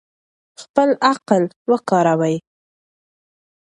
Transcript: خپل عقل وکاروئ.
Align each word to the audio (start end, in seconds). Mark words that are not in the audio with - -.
خپل 0.61 0.89
عقل 1.11 1.43
وکاروئ. 1.69 2.35